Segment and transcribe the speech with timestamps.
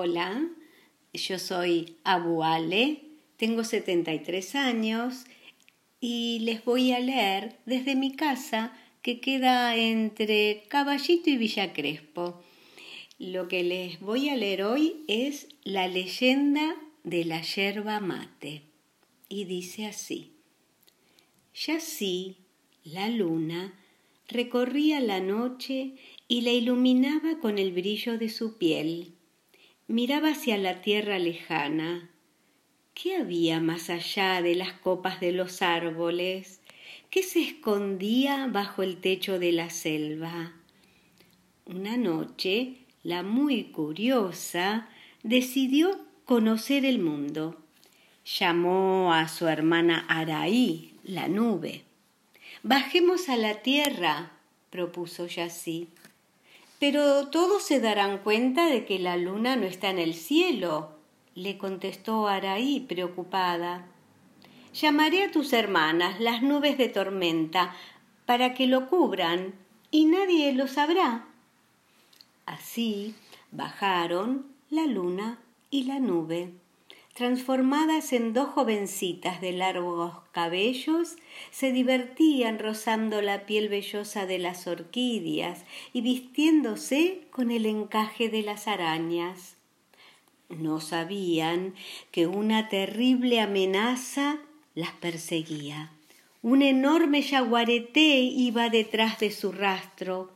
[0.00, 0.48] Hola,
[1.12, 3.02] yo soy Abuale,
[3.36, 5.24] tengo 73 años
[6.00, 8.72] y les voy a leer desde mi casa
[9.02, 12.40] que queda entre Caballito y Villa Crespo.
[13.18, 18.62] Lo que les voy a leer hoy es la leyenda de la yerba mate
[19.28, 20.30] y dice así.
[21.56, 22.36] Ya sí,
[22.84, 23.74] la luna
[24.28, 25.94] recorría la noche
[26.28, 29.17] y la iluminaba con el brillo de su piel
[29.88, 32.10] miraba hacia la tierra lejana.
[32.92, 36.60] ¿Qué había más allá de las copas de los árboles?
[37.10, 40.52] ¿Qué se escondía bajo el techo de la selva?
[41.64, 44.88] Una noche, la muy curiosa
[45.22, 47.56] decidió conocer el mundo.
[48.26, 51.84] Llamó a su hermana Araí, la nube.
[52.62, 54.32] Bajemos a la tierra,
[54.68, 55.88] propuso Yací.
[56.78, 60.92] Pero todos se darán cuenta de que la luna no está en el cielo,
[61.34, 63.86] le contestó Araí preocupada.
[64.72, 67.74] Llamaré a tus hermanas, las nubes de tormenta,
[68.26, 69.54] para que lo cubran,
[69.90, 71.26] y nadie lo sabrá.
[72.46, 73.14] Así
[73.50, 75.38] bajaron la luna
[75.70, 76.52] y la nube
[77.18, 81.16] transformadas en dos jovencitas de largos cabellos,
[81.50, 88.42] se divertían rozando la piel vellosa de las orquídeas y vistiéndose con el encaje de
[88.42, 89.56] las arañas.
[90.48, 91.74] No sabían
[92.12, 94.38] que una terrible amenaza
[94.76, 95.90] las perseguía.
[96.40, 100.32] Un enorme yaguareté iba detrás de su rastro.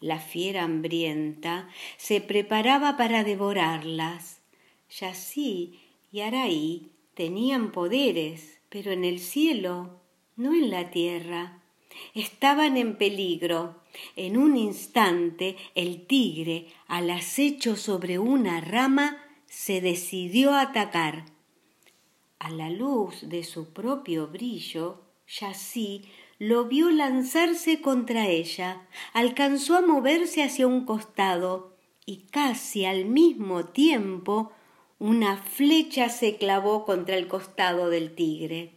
[0.00, 4.40] La fiera hambrienta se preparaba para devorarlas.
[4.88, 10.00] Yací y Araí tenían poderes, pero en el cielo,
[10.36, 11.62] no en la tierra.
[12.14, 13.82] Estaban en peligro.
[14.14, 21.24] En un instante el tigre, al acecho sobre una rama, se decidió a atacar.
[22.38, 26.04] A la luz de su propio brillo, Yací
[26.38, 33.64] lo vio lanzarse contra ella, alcanzó a moverse hacia un costado y casi al mismo
[33.64, 34.52] tiempo
[34.98, 38.72] una flecha se clavó contra el costado del tigre.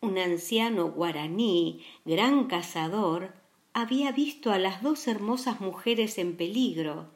[0.00, 3.34] Un anciano guaraní, gran cazador,
[3.74, 7.10] había visto a las dos hermosas mujeres en peligro.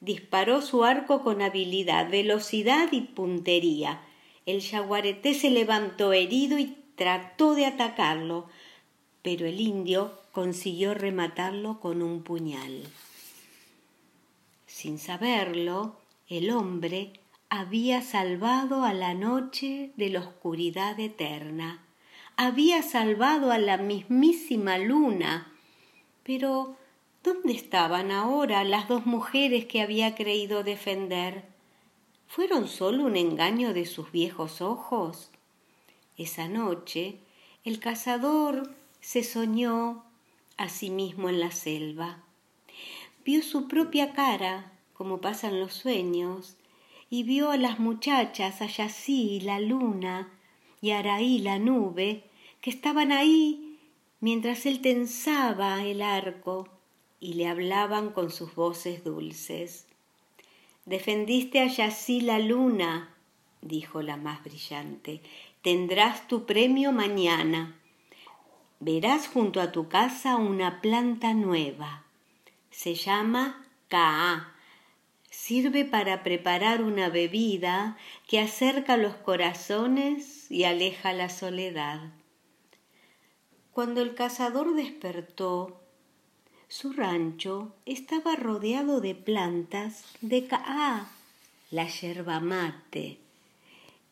[0.00, 4.02] Disparó su arco con habilidad, velocidad y puntería.
[4.44, 8.48] El yaguareté se levantó herido y trató de atacarlo,
[9.22, 12.82] pero el indio consiguió rematarlo con un puñal.
[14.66, 15.99] Sin saberlo,
[16.30, 17.12] el hombre
[17.48, 21.84] había salvado a la noche de la oscuridad eterna,
[22.36, 25.52] había salvado a la mismísima luna.
[26.22, 26.76] Pero
[27.24, 31.46] ¿dónde estaban ahora las dos mujeres que había creído defender?
[32.28, 35.32] ¿Fueron solo un engaño de sus viejos ojos?
[36.16, 37.18] Esa noche
[37.64, 40.04] el cazador se soñó
[40.56, 42.22] a sí mismo en la selva.
[43.24, 46.58] Vio su propia cara, como pasan los sueños,
[47.08, 50.28] y vio a las muchachas, a Yací, la luna,
[50.82, 52.24] y Araí, la nube,
[52.60, 53.78] que estaban ahí
[54.20, 56.68] mientras él tensaba el arco
[57.18, 59.86] y le hablaban con sus voces dulces.
[60.84, 63.14] Defendiste a Yací la luna,
[63.62, 65.22] dijo la más brillante,
[65.62, 67.74] tendrás tu premio mañana.
[68.80, 72.04] Verás junto a tu casa una planta nueva.
[72.70, 74.56] Se llama Kaa
[75.42, 77.96] sirve para preparar una bebida
[78.28, 82.12] que acerca los corazones y aleja la soledad.
[83.72, 85.80] Cuando el cazador despertó,
[86.68, 91.10] su rancho estaba rodeado de plantas de caá,
[91.70, 93.18] la yerba mate.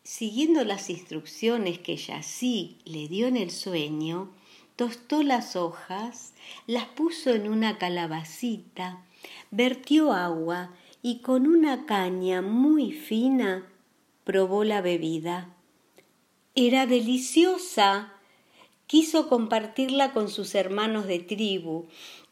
[0.03, 4.31] Siguiendo las instrucciones que Yací le dio en el sueño,
[4.75, 6.33] tostó las hojas,
[6.65, 9.05] las puso en una calabacita,
[9.51, 13.65] vertió agua y con una caña muy fina
[14.23, 15.55] probó la bebida.
[16.55, 18.13] Era deliciosa.
[18.87, 21.87] Quiso compartirla con sus hermanos de tribu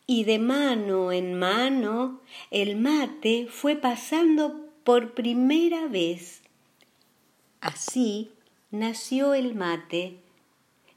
[0.07, 6.41] y de mano en mano el mate fue pasando por primera vez.
[7.61, 8.31] Así
[8.71, 10.17] nació el mate,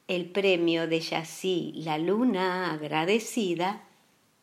[0.08, 3.84] el premio de Yací, la luna agradecida,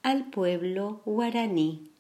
[0.04, 1.92] al pueblo guaraní.